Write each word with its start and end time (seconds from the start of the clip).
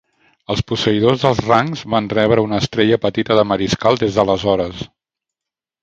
Els 0.53 0.61
posseïdors 0.71 1.25
dels 1.25 1.41
rangs 1.51 1.85
van 1.95 2.09
rebre 2.19 2.47
una 2.47 2.61
estrella 2.65 3.01
petita 3.07 3.41
de 3.41 3.47
mariscal 3.53 4.05
des 4.05 4.19
d'aleshores. 4.19 4.85